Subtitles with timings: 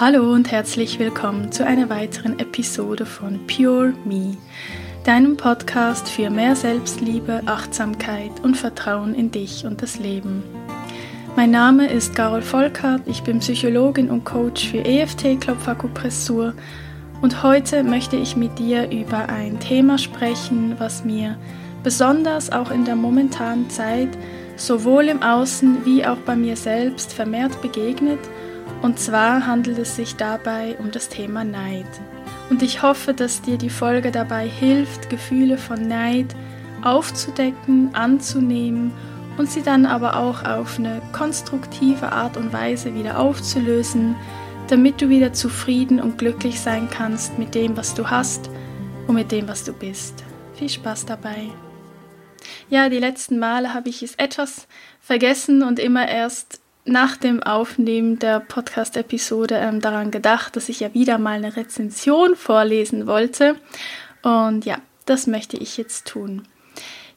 [0.00, 4.34] Hallo und herzlich willkommen zu einer weiteren Episode von Pure Me,
[5.04, 10.42] deinem Podcast für mehr Selbstliebe, Achtsamkeit und Vertrauen in dich und das Leben.
[11.36, 16.54] Mein Name ist Carol Volkart, ich bin Psychologin und Coach für EFT-Klopfakupressur
[17.20, 21.36] und heute möchte ich mit dir über ein Thema sprechen, was mir
[21.82, 24.16] besonders auch in der momentanen Zeit
[24.56, 28.20] sowohl im Außen wie auch bei mir selbst vermehrt begegnet–
[28.82, 31.86] und zwar handelt es sich dabei um das Thema Neid.
[32.48, 36.34] Und ich hoffe, dass dir die Folge dabei hilft, Gefühle von Neid
[36.82, 38.92] aufzudecken, anzunehmen
[39.36, 44.16] und sie dann aber auch auf eine konstruktive Art und Weise wieder aufzulösen,
[44.68, 48.50] damit du wieder zufrieden und glücklich sein kannst mit dem, was du hast
[49.06, 50.24] und mit dem, was du bist.
[50.54, 51.48] Viel Spaß dabei.
[52.68, 54.66] Ja, die letzten Male habe ich es etwas
[55.00, 60.94] vergessen und immer erst nach dem Aufnehmen der Podcast-Episode ähm, daran gedacht, dass ich ja
[60.94, 63.56] wieder mal eine Rezension vorlesen wollte.
[64.22, 66.48] Und ja, das möchte ich jetzt tun.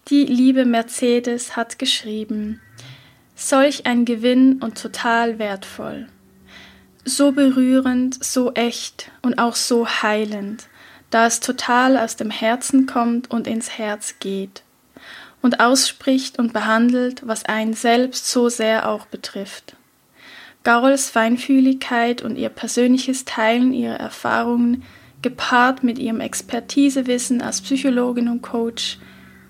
[0.09, 2.61] Die liebe Mercedes hat geschrieben,
[3.35, 6.07] solch ein Gewinn und total wertvoll.
[7.05, 10.67] So berührend, so echt und auch so heilend,
[11.09, 14.63] da es total aus dem Herzen kommt und ins Herz geht
[15.43, 19.75] und ausspricht und behandelt, was einen selbst so sehr auch betrifft.
[20.63, 24.83] Garols Feinfühligkeit und ihr persönliches Teilen ihrer Erfahrungen,
[25.21, 28.97] gepaart mit ihrem Expertisewissen als Psychologin und Coach,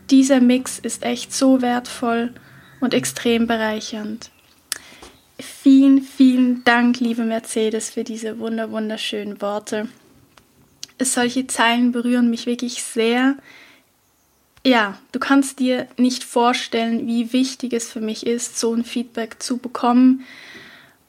[0.09, 2.33] dieser Mix ist echt so wertvoll
[2.81, 4.31] und extrem bereichernd.
[5.39, 9.87] Vielen, vielen Dank, liebe Mercedes, für diese wunder wunderschönen Worte.
[11.01, 13.37] Solche Zeilen berühren mich wirklich sehr,
[14.65, 19.41] ja, du kannst dir nicht vorstellen, wie wichtig es für mich ist, so ein Feedback
[19.43, 20.23] zu bekommen.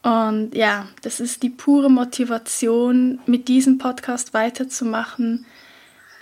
[0.02, 5.46] Und ja, das ist die pure Motivation, mit diesem Podcast weiterzumachen,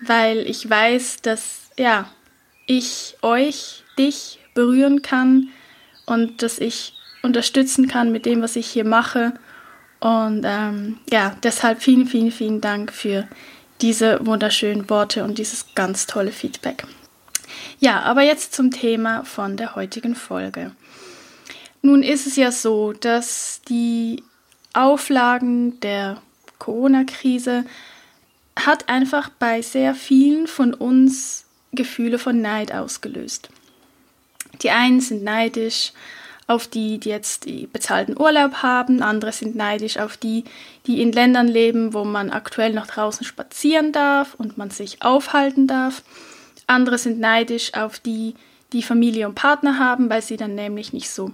[0.01, 2.09] weil ich weiß, dass ja,
[2.67, 5.49] ich euch, dich berühren kann
[6.07, 9.33] und dass ich unterstützen kann mit dem, was ich hier mache.
[10.01, 13.27] Und ähm, ja, deshalb vielen, vielen, vielen Dank für
[13.81, 16.85] diese wunderschönen Worte und dieses ganz tolle Feedback.
[17.79, 20.73] Ja, aber jetzt zum Thema von der heutigen Folge.
[21.83, 24.23] Nun ist es ja so, dass die
[24.73, 26.23] Auflagen der
[26.59, 27.65] Corona-Krise
[28.57, 33.49] hat einfach bei sehr vielen von uns Gefühle von Neid ausgelöst.
[34.63, 35.93] Die einen sind neidisch
[36.47, 40.45] auf die, die jetzt die bezahlten Urlaub haben, andere sind neidisch auf die,
[40.87, 45.67] die in Ländern leben, wo man aktuell noch draußen spazieren darf und man sich aufhalten
[45.67, 46.03] darf.
[46.73, 48.35] Andere sind neidisch auf die,
[48.73, 51.31] die Familie und Partner haben, weil sie dann nämlich nicht so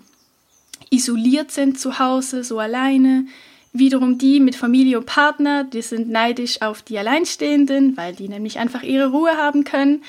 [0.91, 3.26] isoliert sind zu Hause, so alleine.
[3.72, 8.59] Wiederum die mit Familie und Partner, die sind neidisch auf die Alleinstehenden, weil die nämlich
[8.59, 10.03] einfach ihre Ruhe haben können.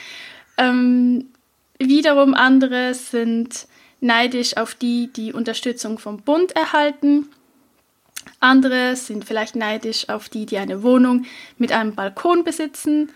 [0.57, 1.27] Ähm,
[1.77, 3.67] wiederum andere sind
[4.01, 7.27] neidisch auf die, die Unterstützung vom Bund erhalten.
[8.39, 11.25] Andere sind vielleicht neidisch auf die, die eine Wohnung
[11.57, 13.11] mit einem Balkon besitzen.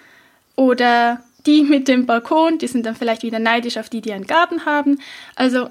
[0.56, 4.27] Oder die mit dem Balkon, die sind dann vielleicht wieder neidisch auf die, die einen
[4.27, 4.99] Garten haben.
[5.35, 5.69] Also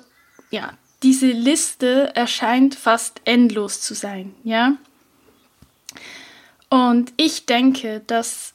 [0.50, 0.72] ja,
[1.02, 4.76] diese Liste erscheint fast endlos zu sein, ja.
[6.68, 8.54] Und ich denke, dass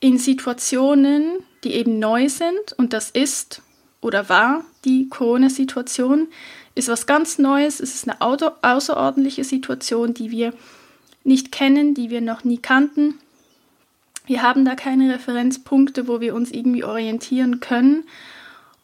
[0.00, 3.62] in Situationen, die eben neu sind, und das ist
[4.00, 6.28] oder war die Corona-Situation,
[6.74, 10.54] ist was ganz Neues, es ist eine außerordentliche Situation, die wir
[11.24, 13.18] nicht kennen, die wir noch nie kannten.
[14.26, 18.04] Wir haben da keine Referenzpunkte, wo wir uns irgendwie orientieren können.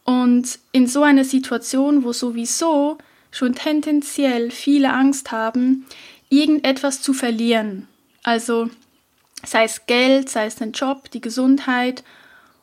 [0.04, 2.98] Und in so einer Situation, wo sowieso
[3.30, 5.86] schon tendenziell viele Angst haben,
[6.30, 7.86] irgendetwas zu verlieren,
[8.22, 8.70] also
[9.44, 12.02] sei es Geld, sei es den Job, die Gesundheit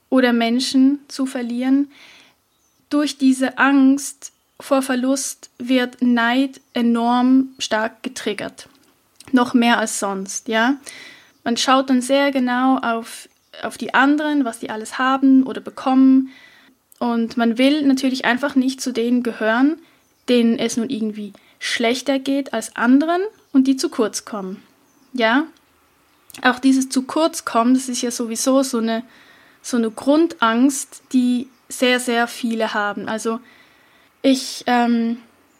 [0.09, 1.89] oder Menschen zu verlieren,
[2.89, 8.69] durch diese Angst vor Verlust wird Neid enorm stark getriggert.
[9.31, 10.77] Noch mehr als sonst, ja.
[11.45, 13.29] Man schaut dann sehr genau auf,
[13.63, 16.31] auf die anderen, was die alles haben oder bekommen.
[16.99, 19.77] Und man will natürlich einfach nicht zu denen gehören,
[20.27, 23.21] denen es nun irgendwie schlechter geht als anderen
[23.53, 24.61] und die zu kurz kommen.
[25.13, 25.45] Ja,
[26.41, 29.03] auch dieses zu kurz kommen, das ist ja sowieso so eine,
[29.61, 33.07] so eine Grundangst, die sehr, sehr viele haben.
[33.07, 33.39] Also
[34.21, 35.17] ich ähm,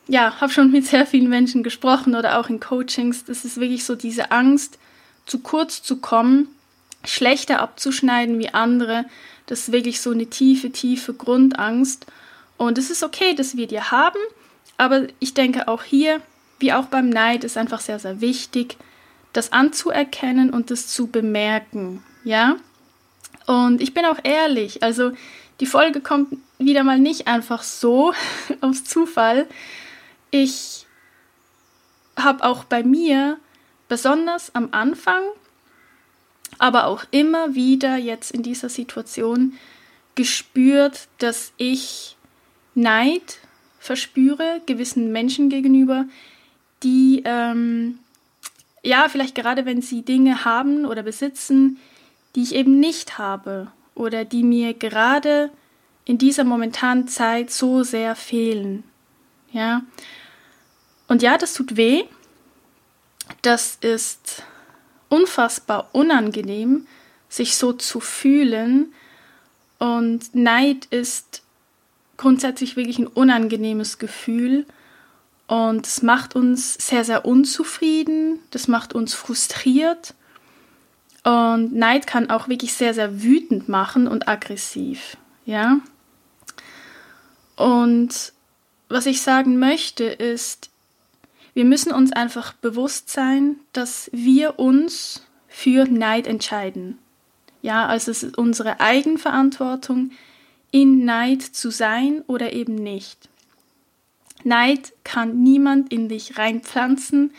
[0.08, 3.24] ja, habe schon mit sehr vielen Menschen gesprochen oder auch in Coachings.
[3.26, 4.80] Das ist wirklich so diese Angst,
[5.25, 6.48] zu kurz zu kommen,
[7.04, 9.06] schlechter abzuschneiden wie andere.
[9.45, 12.06] Das ist wirklich so eine tiefe, tiefe Grundangst.
[12.57, 14.19] Und es ist okay, dass wir die haben,
[14.77, 16.22] aber ich denke auch hier,
[16.60, 18.77] wie auch beim Neid, ist einfach sehr, sehr wichtig,
[19.33, 22.56] das anzuerkennen und das zu bemerken, ja.
[23.45, 25.12] Und ich bin auch ehrlich, also
[25.60, 28.13] die Folge kommt wieder mal nicht einfach so
[28.62, 29.48] aus Zufall.
[30.31, 30.86] Ich
[32.18, 33.38] habe auch bei mir,
[33.88, 35.22] besonders am Anfang,
[36.58, 39.54] aber auch immer wieder jetzt in dieser Situation
[40.16, 42.16] gespürt, dass ich
[42.74, 43.40] Neid
[43.80, 46.06] verspüre gewissen Menschen gegenüber,
[46.84, 48.00] die ähm,
[48.84, 51.78] ja vielleicht gerade wenn sie Dinge haben oder besitzen,
[52.36, 55.52] die ich eben nicht habe oder die mir gerade
[56.06, 58.84] in dieser momentanen Zeit so sehr fehlen.
[59.52, 59.82] Ja.
[61.08, 62.04] Und ja, das tut weh.
[63.42, 64.44] Das ist
[65.10, 66.88] unfassbar unangenehm,
[67.30, 68.94] sich so zu fühlen.
[69.77, 71.44] Und Neid ist
[72.18, 74.66] grundsätzlich wirklich ein unangenehmes Gefühl.
[75.48, 78.39] Und es macht uns sehr, sehr unzufrieden.
[78.51, 80.13] Das macht uns frustriert.
[81.24, 85.18] Und Neid kann auch wirklich sehr, sehr wütend machen und aggressiv.
[85.45, 85.80] Ja.
[87.56, 88.33] Und
[88.89, 90.69] was ich sagen möchte ist,
[91.56, 97.00] wir müssen uns einfach bewusst sein, dass wir uns für Neid entscheiden.
[97.62, 100.12] Ja, also es ist unsere Eigenverantwortung,
[100.72, 103.30] in Neid zu sein oder eben nicht.
[104.44, 107.34] Neid kann niemand in dich reinpflanzen,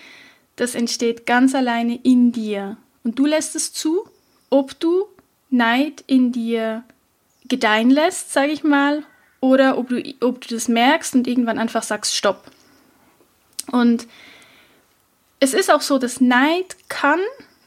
[0.57, 2.79] das entsteht ganz alleine in dir.
[3.05, 4.09] Und du lässt es zu,
[4.49, 5.05] ob du
[5.51, 6.83] Neid in dir
[7.49, 9.05] gedeihen lässt, sage ich mal,
[9.41, 12.51] oder ob du, ob du das merkst und irgendwann einfach sagst, stopp.
[13.73, 14.07] Und
[15.41, 17.21] es ist auch so, dass Neid kann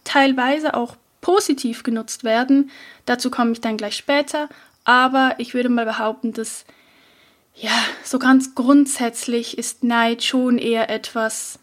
[0.04, 2.72] teilweise auch positiv genutzt werden.
[3.06, 4.50] Dazu komme ich dann gleich später.
[4.86, 6.66] Aber ich würde mal behaupten, dass
[7.56, 7.72] ja,
[8.04, 11.60] so ganz grundsätzlich ist Neid schon eher etwas,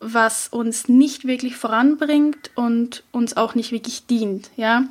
[0.00, 4.84] was uns nicht wirklich voranbringt und uns auch nicht wirklich dient, ja.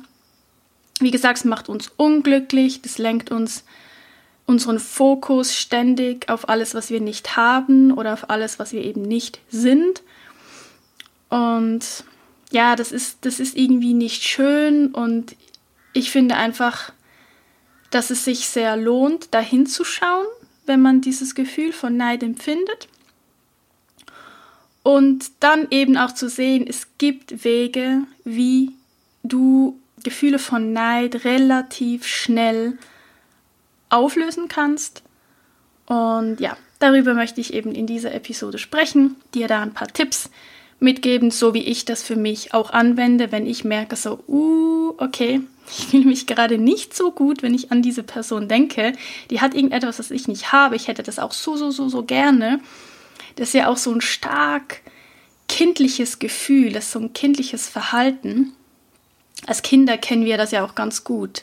[1.00, 3.64] Wie gesagt, es macht uns unglücklich, das lenkt uns
[4.46, 9.02] unseren Fokus ständig auf alles, was wir nicht haben oder auf alles, was wir eben
[9.02, 10.02] nicht sind.
[11.28, 12.04] Und
[12.50, 15.36] ja, das ist, das ist irgendwie nicht schön und
[15.94, 16.92] ich finde einfach,
[17.90, 20.26] dass es sich sehr lohnt, da hinzuschauen,
[20.66, 22.88] wenn man dieses Gefühl von Neid empfindet.
[24.82, 28.72] Und dann eben auch zu sehen, es gibt Wege, wie
[29.22, 32.78] du Gefühle von Neid relativ schnell
[33.92, 35.02] auflösen kannst.
[35.86, 40.30] Und ja, darüber möchte ich eben in dieser Episode sprechen, dir da ein paar Tipps
[40.80, 45.40] mitgeben, so wie ich das für mich auch anwende, wenn ich merke so, uh, okay,
[45.68, 48.92] ich fühle mich gerade nicht so gut, wenn ich an diese Person denke.
[49.30, 50.76] Die hat irgendetwas, was ich nicht habe.
[50.76, 52.60] Ich hätte das auch so, so, so, so gerne.
[53.36, 54.80] Das ist ja auch so ein stark
[55.48, 58.52] kindliches Gefühl, das ist so ein kindliches Verhalten.
[59.46, 61.42] Als Kinder kennen wir das ja auch ganz gut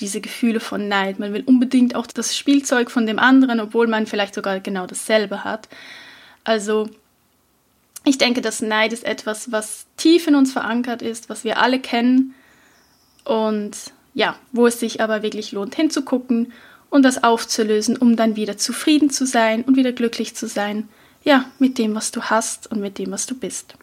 [0.00, 1.18] diese Gefühle von Neid.
[1.18, 5.44] Man will unbedingt auch das Spielzeug von dem anderen, obwohl man vielleicht sogar genau dasselbe
[5.44, 5.68] hat.
[6.42, 6.88] Also
[8.04, 11.80] ich denke, dass Neid ist etwas, was tief in uns verankert ist, was wir alle
[11.80, 12.34] kennen
[13.24, 13.76] und
[14.12, 16.52] ja, wo es sich aber wirklich lohnt hinzugucken
[16.90, 20.88] und das aufzulösen, um dann wieder zufrieden zu sein und wieder glücklich zu sein,
[21.24, 23.74] ja, mit dem, was du hast und mit dem, was du bist.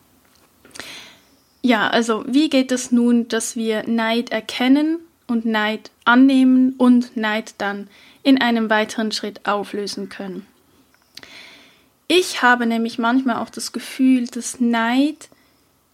[1.64, 5.00] Ja, also wie geht es nun, dass wir Neid erkennen
[5.32, 7.88] und Neid annehmen und Neid dann
[8.24, 10.46] in einem weiteren Schritt auflösen können.
[12.08, 15.30] Ich habe nämlich manchmal auch das Gefühl, dass Neid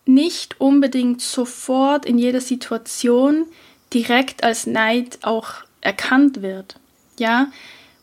[0.05, 3.45] nicht unbedingt sofort in jeder Situation
[3.93, 5.51] direkt als Neid auch
[5.81, 6.75] erkannt wird.
[7.19, 7.51] Ja,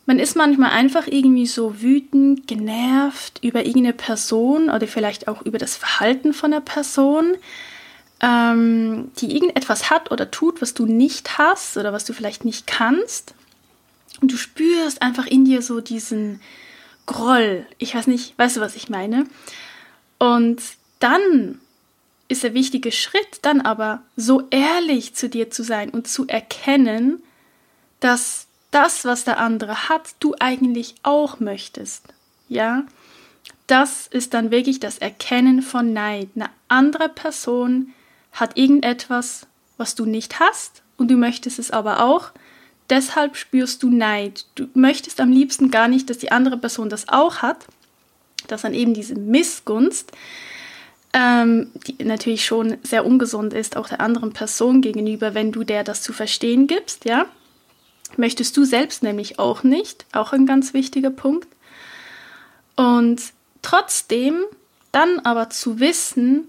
[0.07, 5.59] man ist manchmal einfach irgendwie so wütend, genervt über irgendeine Person oder vielleicht auch über
[5.59, 7.37] das Verhalten von einer Person
[8.21, 12.67] ähm, die irgendetwas hat oder tut, was du nicht hast oder was du vielleicht nicht
[12.67, 13.35] kannst.
[14.21, 16.41] Und du spürst einfach in dir so diesen
[17.07, 17.67] Groll.
[17.79, 19.27] Ich weiß nicht, weißt du, was ich meine?
[20.19, 20.63] Und
[21.01, 21.61] dann
[22.29, 27.23] ist der wichtige Schritt, dann aber so ehrlich zu dir zu sein und zu erkennen,
[28.01, 32.15] dass das, was der andere hat, du eigentlich auch möchtest.
[32.49, 32.85] Ja?
[33.67, 36.29] Das ist dann wirklich das Erkennen von Neid.
[36.35, 37.93] Eine andere Person
[38.35, 39.47] hat irgendetwas,
[39.79, 42.33] was du nicht hast und du möchtest es aber auch.
[42.91, 44.45] Deshalb spürst du Neid.
[44.57, 47.65] Du möchtest am liebsten gar nicht, dass die andere Person das auch hat.
[48.47, 50.13] Das dann eben diese Missgunst,
[51.15, 55.83] ähm, die natürlich schon sehr ungesund ist, auch der anderen Person gegenüber, wenn du der
[55.83, 57.25] das zu verstehen gibst, ja.
[58.17, 61.49] Möchtest du selbst nämlich auch nicht, auch ein ganz wichtiger Punkt.
[62.77, 63.23] Und
[63.63, 64.43] trotzdem
[64.93, 66.49] dann aber zu wissen,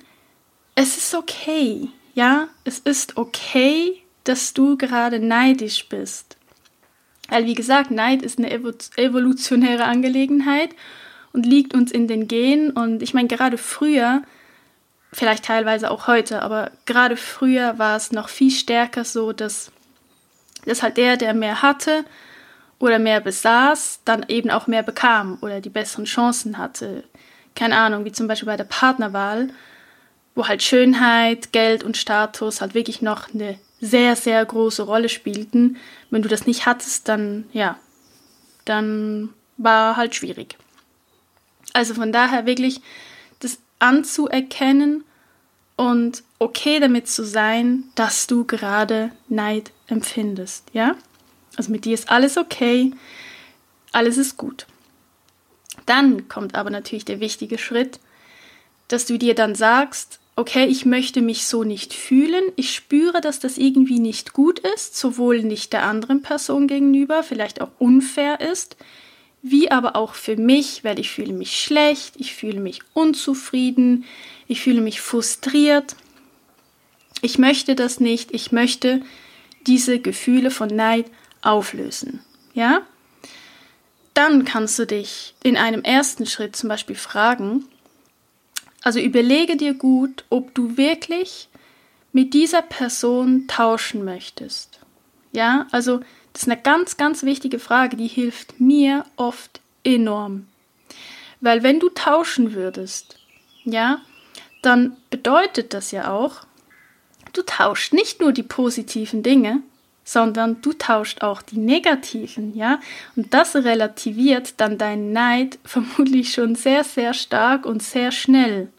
[0.76, 6.38] es ist okay, ja, es ist okay, dass du gerade neidisch bist.
[7.30, 10.70] Weil, wie gesagt, Neid ist eine evolutionäre Angelegenheit
[11.34, 12.72] und liegt uns in den Genen.
[12.72, 14.22] Und ich meine, gerade früher,
[15.12, 19.72] vielleicht teilweise auch heute, aber gerade früher war es noch viel stärker so, dass,
[20.66, 22.06] dass halt der, der mehr hatte
[22.80, 27.04] oder mehr besaß, dann eben auch mehr bekam oder die besseren Chancen hatte.
[27.56, 29.50] Keine Ahnung, wie zum Beispiel bei der Partnerwahl,
[30.36, 35.78] wo halt Schönheit, Geld und Status halt wirklich noch eine sehr, sehr große Rolle spielten.
[36.10, 37.80] Wenn du das nicht hattest, dann, ja,
[38.66, 40.58] dann war halt schwierig.
[41.74, 42.82] Also von daher wirklich
[43.40, 45.04] das anzuerkennen
[45.78, 50.96] und okay damit zu sein, dass du gerade Neid empfindest, ja?
[51.58, 52.92] Also mit dir ist alles okay,
[53.92, 54.68] alles ist gut.
[55.86, 58.00] Dann kommt aber natürlich der wichtige Schritt,
[58.88, 63.40] dass du dir dann sagst, okay, ich möchte mich so nicht fühlen, ich spüre, dass
[63.40, 68.76] das irgendwie nicht gut ist, sowohl nicht der anderen Person gegenüber, vielleicht auch unfair ist,
[69.42, 74.04] wie aber auch für mich, weil ich fühle mich schlecht, ich fühle mich unzufrieden,
[74.48, 75.96] ich fühle mich frustriert.
[77.22, 79.02] Ich möchte das nicht, ich möchte
[79.68, 81.06] diese Gefühle von Neid
[81.42, 82.20] auflösen.
[82.54, 82.82] Ja?
[84.14, 87.66] Dann kannst du dich in einem ersten Schritt zum Beispiel fragen,
[88.86, 91.50] also überlege dir gut, ob du wirklich
[92.14, 94.80] mit dieser Person tauschen möchtest.
[95.32, 96.02] Ja, also
[96.32, 100.46] das ist eine ganz, ganz wichtige Frage, die hilft mir oft enorm.
[101.42, 103.18] Weil wenn du tauschen würdest,
[103.64, 104.02] ja,
[104.62, 106.46] dann bedeutet das ja auch,
[107.34, 109.64] du tauscht nicht nur die positiven Dinge,
[110.06, 112.80] sondern du tauscht auch die negativen, ja?
[113.18, 118.70] Und das relativiert dann deinen Neid vermutlich schon sehr, sehr stark und sehr schnell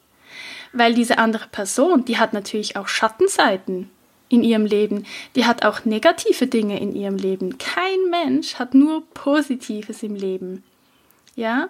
[0.79, 3.91] weil diese andere Person, die hat natürlich auch Schattenseiten
[4.29, 7.59] in ihrem Leben, die hat auch negative Dinge in ihrem Leben.
[7.59, 10.65] Kein Mensch hat nur Positives im Leben.
[11.35, 11.69] Ja?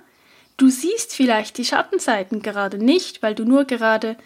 [0.56, 4.16] Du siehst vielleicht die Schattenseiten gerade nicht, weil du nur gerade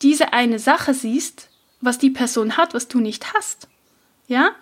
[0.00, 1.48] diese eine Sache siehst,
[1.80, 3.68] was die Person hat, was du nicht hast.
[4.28, 4.52] Ja?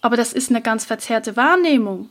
[0.00, 2.10] Aber das ist eine ganz verzerrte Wahrnehmung.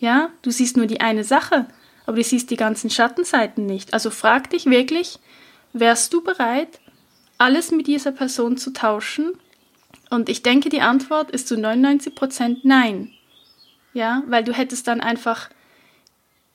[0.00, 0.30] Ja?
[0.42, 1.66] Du siehst nur die eine Sache,
[2.06, 3.92] aber du siehst die ganzen Schattenseiten nicht.
[3.92, 5.18] Also frag dich wirklich,
[5.72, 6.80] Wärst du bereit,
[7.36, 9.34] alles mit dieser Person zu tauschen?
[10.10, 13.12] Und ich denke, die Antwort ist zu 99% nein.
[13.92, 15.48] Ja, weil du hättest dann einfach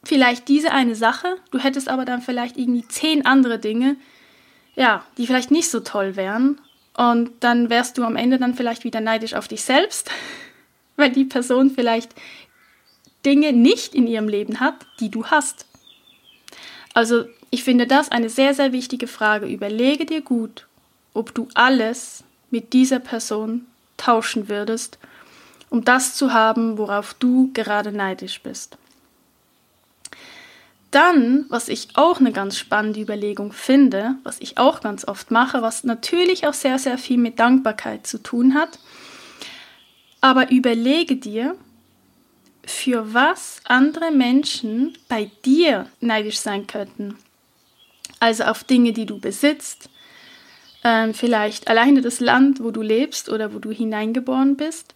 [0.03, 3.95] vielleicht diese eine Sache, du hättest aber dann vielleicht irgendwie zehn andere Dinge,
[4.75, 6.59] ja, die vielleicht nicht so toll wären.
[6.95, 10.11] Und dann wärst du am Ende dann vielleicht wieder neidisch auf dich selbst,
[10.97, 12.13] weil die Person vielleicht
[13.25, 15.65] Dinge nicht in ihrem Leben hat, die du hast.
[16.93, 19.47] Also ich finde das eine sehr, sehr wichtige Frage.
[19.47, 20.67] Überlege dir gut,
[21.13, 23.65] ob du alles mit dieser Person
[23.97, 24.97] tauschen würdest,
[25.69, 28.77] um das zu haben, worauf du gerade neidisch bist.
[30.91, 35.63] Dann, was ich auch eine ganz spannende Überlegung finde, was ich auch ganz oft mache,
[35.63, 38.77] was natürlich auch sehr, sehr viel mit Dankbarkeit zu tun hat,
[40.23, 41.57] aber überlege dir,
[42.65, 47.17] für was andere Menschen bei dir neidisch sein könnten.
[48.21, 49.89] Also auf Dinge, die du besitzt,
[50.85, 54.93] ähm, vielleicht alleine das Land, wo du lebst oder wo du hineingeboren bist,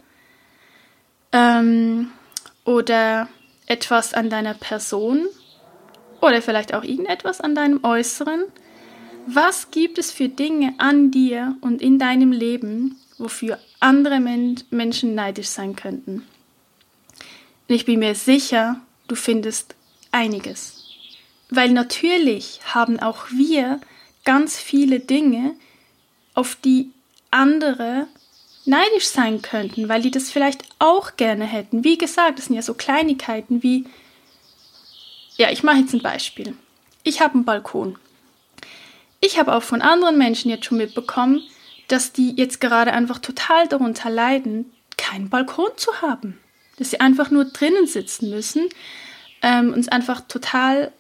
[1.34, 2.10] ähm,
[2.64, 3.28] oder
[3.66, 5.28] etwas an deiner Person
[6.22, 8.46] oder vielleicht auch irgendetwas an deinem Äußeren.
[9.26, 15.16] Was gibt es für Dinge an dir und in deinem Leben, wofür andere Men Menschen
[15.16, 16.24] neidisch sein könnten?
[17.68, 19.76] Und ich bin mir sicher, du findest
[20.12, 20.86] einiges.
[21.50, 23.80] Weil natürlich haben auch wir
[24.26, 25.56] ganz viele Dinge,
[26.34, 26.92] auf die
[27.32, 28.08] andere
[28.66, 31.84] neidisch sein könnten, weil die das vielleicht auch gerne hätten.
[31.84, 33.86] Wie gesagt, das sind ja so Kleinigkeiten wie,
[35.38, 36.56] ja, ich mache jetzt ein Beispiel.
[37.04, 37.98] Ich habe einen Balkon.
[39.22, 41.42] Ich habe auch von anderen Menschen jetzt schon mitbekommen,
[41.88, 46.40] dass die jetzt gerade einfach total darunter leiden, keinen Balkon zu haben
[46.78, 48.70] dass sie einfach nur drinnen sitzen müssen
[49.42, 50.92] ähm, und es einfach total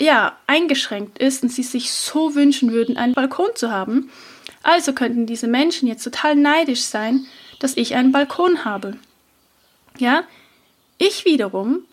[0.00, 4.10] ja, eingeschränkt ist und sie sich so wünschen würden, einen Balkon zu haben.
[4.62, 7.26] Also könnten diese Menschen jetzt total neidisch sein,
[7.60, 8.96] dass ich einen Balkon habe.
[9.98, 10.24] Ja,
[10.98, 11.84] ich wiederum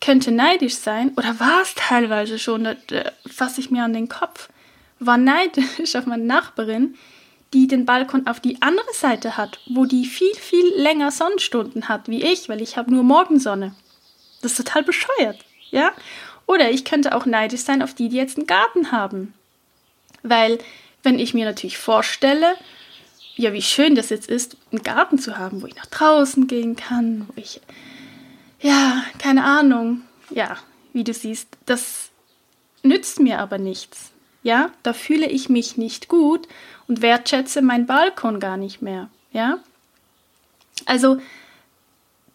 [0.00, 2.76] könnte neidisch sein, oder war es teilweise schon, da
[3.30, 4.48] fasse ich mir an den Kopf,
[4.98, 6.94] war neidisch auf meine Nachbarin,
[7.52, 12.08] die den Balkon auf die andere Seite hat, wo die viel, viel länger Sonnenstunden hat
[12.08, 13.74] wie ich, weil ich habe nur Morgensonne.
[14.42, 15.92] Das ist total bescheuert, ja?
[16.46, 19.34] Oder ich könnte auch neidisch sein auf die, die jetzt einen Garten haben.
[20.22, 20.58] Weil
[21.02, 22.54] wenn ich mir natürlich vorstelle,
[23.36, 26.76] ja, wie schön das jetzt ist, einen Garten zu haben, wo ich nach draußen gehen
[26.76, 27.60] kann, wo ich,
[28.60, 30.56] ja, keine Ahnung, ja,
[30.92, 32.10] wie du siehst, das
[32.82, 34.09] nützt mir aber nichts.
[34.42, 36.48] Ja, da fühle ich mich nicht gut
[36.88, 39.08] und wertschätze meinen Balkon gar nicht mehr.
[39.32, 39.58] Ja,
[40.86, 41.20] also,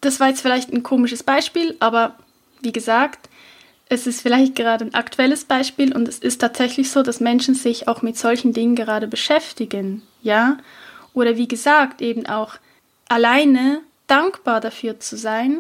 [0.01, 2.15] das war jetzt vielleicht ein komisches Beispiel, aber
[2.61, 3.29] wie gesagt,
[3.87, 7.87] es ist vielleicht gerade ein aktuelles Beispiel und es ist tatsächlich so, dass Menschen sich
[7.87, 10.01] auch mit solchen Dingen gerade beschäftigen.
[10.21, 10.57] Ja,
[11.13, 12.55] oder wie gesagt, eben auch
[13.07, 15.59] alleine dankbar dafür zu sein.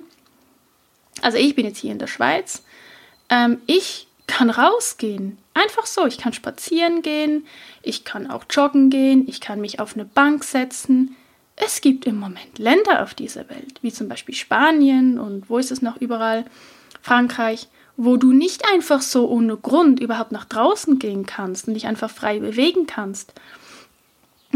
[1.21, 2.63] Also ich bin jetzt hier in der Schweiz.
[3.29, 5.37] Ähm, ich kann rausgehen.
[5.53, 6.05] Einfach so.
[6.05, 7.45] Ich kann spazieren gehen.
[7.81, 9.27] Ich kann auch joggen gehen.
[9.27, 11.15] Ich kann mich auf eine Bank setzen.
[11.55, 15.71] Es gibt im Moment Länder auf dieser Welt, wie zum Beispiel Spanien und wo ist
[15.71, 16.43] es noch überall?
[17.01, 21.87] Frankreich, wo du nicht einfach so ohne Grund überhaupt nach draußen gehen kannst und dich
[21.87, 23.33] einfach frei bewegen kannst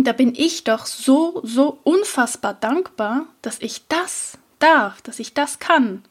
[0.04, 5.60] da bin ich doch so, so unfassbar dankbar, dass ich das darf, dass ich das
[5.60, 6.04] kann.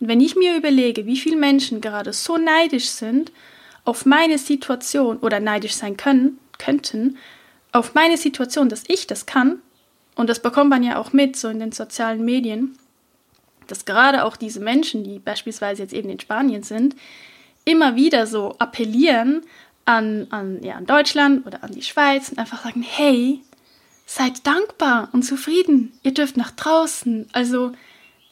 [0.00, 3.32] Und wenn ich mir überlege, wie viele Menschen gerade so neidisch sind
[3.84, 7.18] auf meine Situation oder neidisch sein können, könnten,
[7.72, 9.60] auf meine Situation, dass ich das kann,
[10.14, 12.78] und das bekommt man ja auch mit, so in den sozialen Medien,
[13.66, 16.94] dass gerade auch diese Menschen, die beispielsweise jetzt eben in Spanien sind,
[17.64, 19.42] immer wieder so appellieren
[19.84, 23.40] an, an, ja, an Deutschland oder an die Schweiz und einfach sagen, hey,
[24.06, 25.92] seid dankbar und zufrieden.
[26.02, 27.26] Ihr dürft nach draußen.
[27.32, 27.72] Also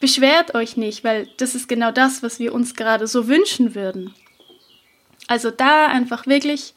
[0.03, 4.13] beschwert euch nicht, weil das ist genau das, was wir uns gerade so wünschen würden.
[5.29, 6.73] Also da einfach wirklich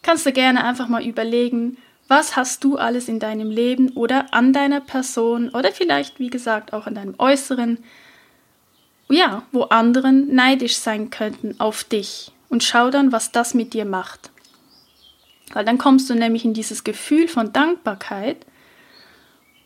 [0.00, 1.76] kannst du gerne einfach mal überlegen,
[2.08, 6.72] was hast du alles in deinem Leben oder an deiner Person oder vielleicht, wie gesagt,
[6.72, 7.76] auch an deinem Äußeren,
[9.10, 13.84] ja, wo anderen neidisch sein könnten auf dich und schau dann, was das mit dir
[13.84, 14.30] macht.
[15.52, 18.46] Weil dann kommst du nämlich in dieses Gefühl von Dankbarkeit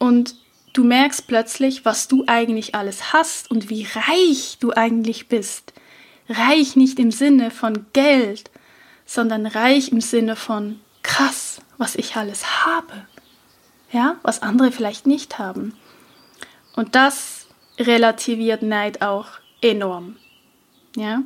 [0.01, 0.35] und
[0.73, 5.73] du merkst plötzlich, was du eigentlich alles hast und wie reich du eigentlich bist.
[6.29, 8.51] Reich nicht im Sinne von Geld,
[9.05, 13.07] sondern reich im Sinne von krass, was ich alles habe.
[13.93, 15.77] Ja, was andere vielleicht nicht haben.
[16.77, 19.27] Und das relativiert Neid auch
[19.61, 20.17] enorm.
[20.97, 21.23] Ja?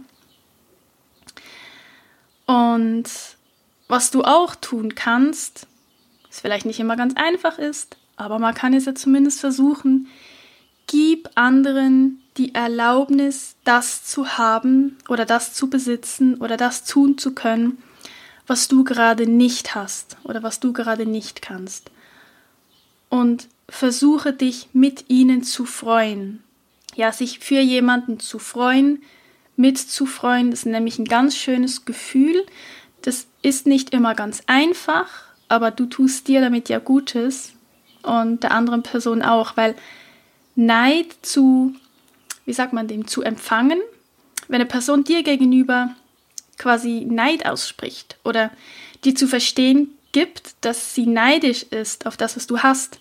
[2.47, 3.05] Und
[3.89, 5.67] was du auch tun kannst,
[6.29, 10.09] was vielleicht nicht immer ganz einfach ist, aber man kann es ja zumindest versuchen,
[10.87, 17.33] gib anderen die Erlaubnis, das zu haben oder das zu besitzen oder das tun zu
[17.35, 17.79] können,
[18.47, 21.91] was du gerade nicht hast oder was du gerade nicht kannst.
[23.09, 26.43] Und versuche dich mit ihnen zu freuen.
[26.97, 29.03] Ja, sich für jemanden zu freuen,
[29.57, 30.51] mitzufreuen.
[30.51, 32.45] Das ist nämlich ein ganz schönes Gefühl.
[33.03, 35.09] Das ist nicht immer ganz einfach,
[35.49, 37.54] aber du tust dir damit ja Gutes
[38.05, 39.75] und der anderen Person auch, weil
[40.55, 41.75] Neid zu,
[42.45, 43.81] wie sagt man dem, zu empfangen,
[44.49, 45.95] wenn eine Person dir gegenüber
[46.59, 48.51] quasi Neid ausspricht oder
[49.05, 53.01] dir zu verstehen gibt, dass sie neidisch ist auf das, was du hast,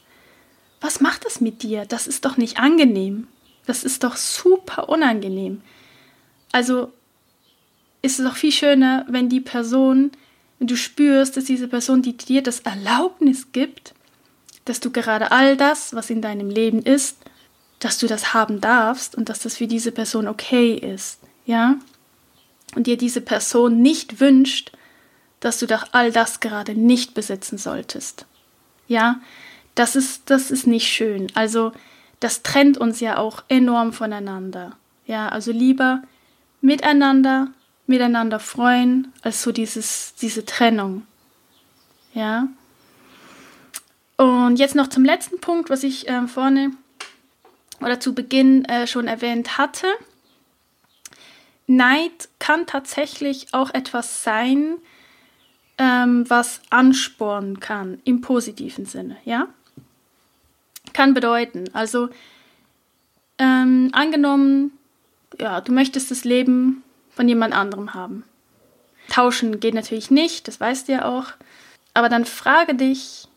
[0.81, 1.85] was macht das mit dir?
[1.85, 3.27] Das ist doch nicht angenehm.
[3.65, 5.61] Das ist doch super unangenehm.
[6.51, 6.91] Also
[8.01, 10.11] ist es auch viel schöner, wenn die Person,
[10.59, 13.93] wenn du spürst, dass diese Person, die dir das Erlaubnis gibt,
[14.65, 17.17] dass du gerade all das, was in deinem Leben ist,
[17.79, 21.75] dass du das haben darfst und dass das für diese Person okay ist, ja?
[22.75, 24.71] Und dir diese Person nicht wünscht,
[25.39, 28.25] dass du doch all das gerade nicht besitzen solltest.
[28.87, 29.19] Ja?
[29.75, 31.27] Das ist das ist nicht schön.
[31.35, 31.71] Also
[32.19, 34.77] das trennt uns ja auch enorm voneinander.
[35.05, 36.01] Ja, also lieber
[36.61, 37.49] miteinander,
[37.85, 41.05] miteinander freuen, als so dieses, diese Trennung.
[42.13, 42.47] Ja.
[44.23, 46.71] Und jetzt noch zum letzten Punkt, was ich äh, vorne
[47.81, 49.85] oder zu Beginn äh, schon erwähnt hatte.
[51.67, 54.77] Neid kann tatsächlich auch etwas sein,
[55.77, 59.49] ähm, was anspornen kann, im positiven Sinne, ja?
[60.93, 62.07] Kann bedeuten, also
[63.39, 64.71] ähm, angenommen,
[65.37, 68.23] ja, du möchtest das Leben von jemand anderem haben.
[69.09, 71.33] Tauschen geht natürlich nicht, das weißt du ja auch.
[71.93, 73.27] Aber dann frage dich,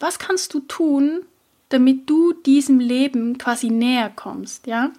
[0.00, 1.24] was kannst du tun,
[1.68, 4.90] damit du diesem Leben quasi näher kommst, ja?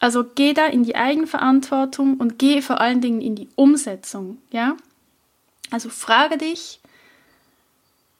[0.00, 4.76] Also geh da in die Eigenverantwortung und geh vor allen Dingen in die Umsetzung, ja?
[5.70, 6.80] Also frage dich,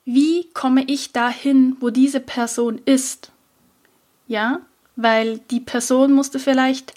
[0.04, 3.30] wie komme ich dahin, wo diese Person ist?
[4.26, 4.60] Ja?
[4.96, 6.94] Weil die Person musste vielleicht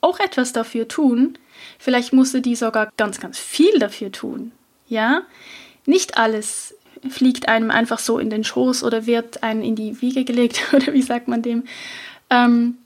[0.00, 1.38] auch etwas dafür tun.
[1.78, 4.52] Vielleicht musste die sogar ganz, ganz viel dafür tun.
[4.88, 5.22] Ja?
[5.86, 6.74] nicht alles
[7.08, 10.92] fliegt einem einfach so in den Schoß oder wird einem in die Wiege gelegt oder
[10.92, 11.64] wie sagt man dem.
[12.30, 12.78] Ähm,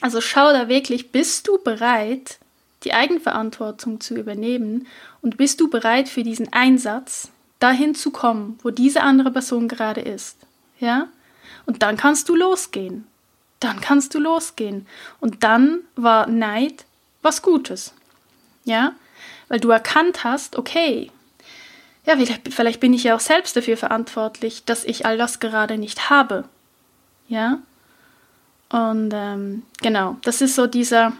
[0.00, 2.38] also schau da wirklich, bist du bereit,
[2.84, 4.86] die Eigenverantwortung zu übernehmen
[5.20, 10.00] und bist du bereit für diesen Einsatz, dahin zu kommen, wo diese andere Person gerade
[10.00, 10.36] ist.
[10.78, 11.08] Ja?
[11.66, 13.06] Und dann kannst du losgehen.
[13.60, 14.86] Dann kannst du losgehen.
[15.20, 16.86] Und dann war Neid
[17.20, 17.92] was Gutes.
[18.64, 18.94] Ja?
[19.48, 21.12] Weil du erkannt hast, okay,
[22.18, 26.10] ja, vielleicht bin ich ja auch selbst dafür verantwortlich, dass ich all das gerade nicht
[26.10, 26.44] habe.
[27.28, 27.58] Ja?
[28.70, 31.12] Und ähm, genau, das ist so dieser,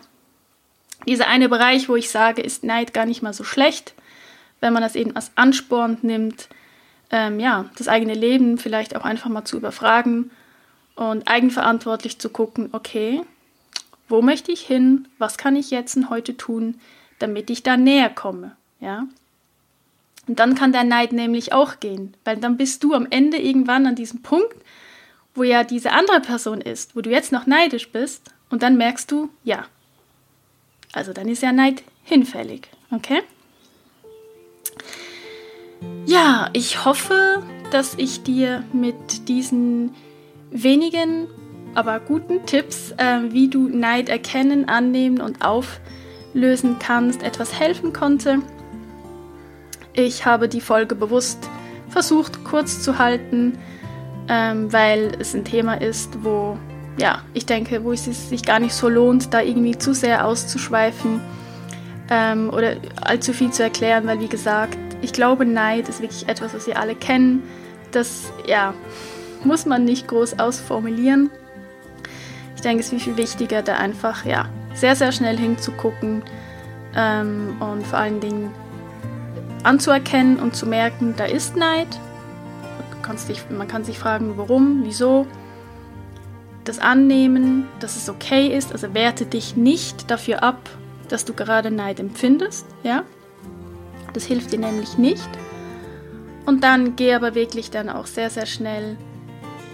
[1.07, 3.95] dieser eine Bereich, wo ich sage, ist Neid gar nicht mal so schlecht,
[4.61, 6.49] wenn man das eben als Ansporn nimmt,
[7.11, 10.31] ähm, ja, das eigene Leben vielleicht auch einfach mal zu überfragen
[10.95, 13.23] und eigenverantwortlich zu gucken, okay,
[14.09, 16.81] wo möchte ich hin, was kann ich jetzt und heute tun,
[17.19, 19.07] damit ich da näher komme, ja.
[20.31, 23.85] Und dann kann der Neid nämlich auch gehen, weil dann bist du am Ende irgendwann
[23.85, 24.55] an diesem Punkt,
[25.35, 29.11] wo ja diese andere Person ist, wo du jetzt noch neidisch bist und dann merkst
[29.11, 29.65] du, ja,
[30.93, 33.23] also dann ist ja Neid hinfällig, okay?
[36.07, 39.97] Ja, ich hoffe, dass ich dir mit diesen
[40.53, 41.27] wenigen,
[41.75, 48.39] aber guten Tipps, äh, wie du Neid erkennen, annehmen und auflösen kannst, etwas helfen konnte.
[50.03, 51.49] Ich habe die Folge bewusst
[51.89, 53.59] versucht kurz zu halten,
[54.29, 56.57] ähm, weil es ein Thema ist, wo
[56.97, 61.21] ja, ich denke, wo es sich gar nicht so lohnt, da irgendwie zu sehr auszuschweifen
[62.11, 66.53] ähm, oder allzu viel zu erklären, weil wie gesagt, ich glaube, Neid ist wirklich etwas,
[66.55, 67.43] was wir alle kennen.
[67.91, 68.75] Das, ja,
[69.45, 71.31] muss man nicht groß ausformulieren.
[72.55, 76.23] Ich denke, es ist viel wichtiger, da einfach, ja, sehr, sehr schnell hinzugucken
[76.95, 78.51] ähm, und vor allen Dingen
[79.65, 81.89] anzuerkennen und zu merken, da ist Neid.
[83.51, 85.27] Man kann sich fragen, warum, wieso.
[86.65, 90.71] Das Annehmen, dass es okay ist, also werte dich nicht dafür ab,
[91.09, 93.03] dass du gerade Neid empfindest, ja.
[94.13, 95.29] Das hilft dir nämlich nicht.
[96.47, 98.97] Und dann geh aber wirklich dann auch sehr, sehr schnell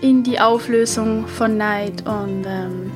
[0.01, 2.93] in die Auflösung von Neid und ähm,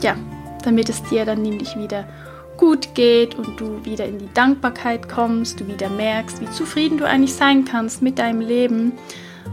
[0.00, 0.16] ja,
[0.64, 2.06] damit es dir dann nämlich wieder
[2.56, 7.06] gut geht und du wieder in die Dankbarkeit kommst, du wieder merkst, wie zufrieden du
[7.06, 8.92] eigentlich sein kannst mit deinem Leben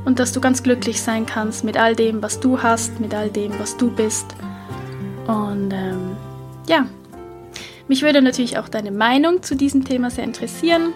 [0.05, 3.29] und dass du ganz glücklich sein kannst mit all dem, was du hast, mit all
[3.29, 4.27] dem, was du bist.
[5.27, 6.17] Und ähm,
[6.67, 6.85] ja,
[7.87, 10.93] mich würde natürlich auch deine Meinung zu diesem Thema sehr interessieren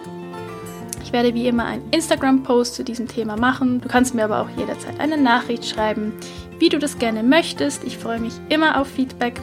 [1.14, 3.80] werde wie immer einen Instagram-Post zu diesem Thema machen.
[3.80, 6.12] Du kannst mir aber auch jederzeit eine Nachricht schreiben,
[6.58, 7.84] wie du das gerne möchtest.
[7.84, 9.40] Ich freue mich immer auf Feedback.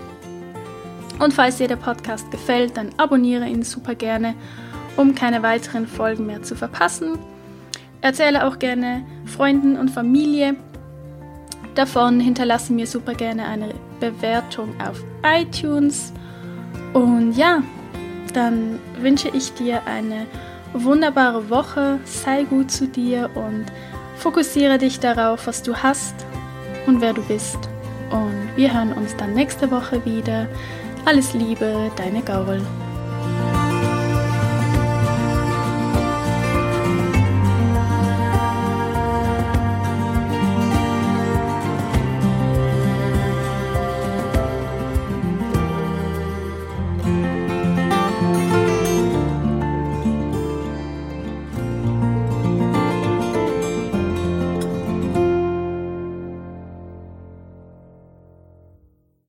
[1.22, 4.34] Und falls dir der Podcast gefällt, dann abonniere ihn super gerne,
[4.98, 7.20] um keine weiteren Folgen mehr zu verpassen.
[8.02, 10.56] Erzähle auch gerne Freunden und Familie
[11.76, 12.20] davon.
[12.20, 16.12] Hinterlasse mir super gerne eine Bewertung auf iTunes.
[16.94, 17.62] Und ja,
[18.34, 20.26] dann wünsche ich dir eine
[20.74, 23.66] wunderbare Woche, sei gut zu dir und
[24.16, 26.16] fokussiere dich darauf, was du hast
[26.88, 27.60] und wer du bist.
[28.10, 30.48] Und wir hören uns dann nächste Woche wieder.
[31.06, 32.62] Alles Liebe, deine Gaul.